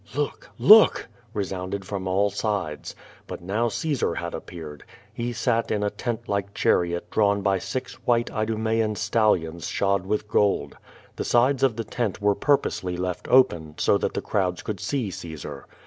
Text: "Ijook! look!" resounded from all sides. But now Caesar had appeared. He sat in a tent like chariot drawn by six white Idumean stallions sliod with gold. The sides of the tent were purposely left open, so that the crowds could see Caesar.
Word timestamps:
"Ijook! 0.15 0.47
look!" 0.57 1.09
resounded 1.31 1.85
from 1.85 2.07
all 2.07 2.31
sides. 2.31 2.95
But 3.27 3.39
now 3.39 3.67
Caesar 3.69 4.15
had 4.15 4.33
appeared. 4.33 4.83
He 5.13 5.31
sat 5.31 5.69
in 5.69 5.83
a 5.83 5.91
tent 5.91 6.27
like 6.27 6.55
chariot 6.55 7.11
drawn 7.11 7.43
by 7.43 7.59
six 7.59 7.93
white 8.07 8.31
Idumean 8.31 8.95
stallions 8.95 9.67
sliod 9.67 10.07
with 10.07 10.27
gold. 10.27 10.75
The 11.17 11.23
sides 11.25 11.61
of 11.61 11.75
the 11.75 11.83
tent 11.83 12.19
were 12.19 12.33
purposely 12.33 12.97
left 12.97 13.27
open, 13.27 13.75
so 13.77 13.99
that 13.99 14.15
the 14.15 14.23
crowds 14.23 14.63
could 14.63 14.79
see 14.79 15.11
Caesar. 15.11 15.67